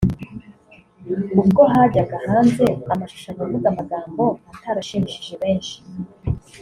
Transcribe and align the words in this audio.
ubwo 1.41 1.61
hajyaga 1.73 2.15
hanze 2.25 2.65
amashusho 2.93 3.29
avuga 3.43 3.65
amagambo 3.69 4.23
atarashimishije 4.53 5.33
benshi 5.43 5.75